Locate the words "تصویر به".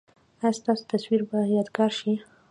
0.91-1.37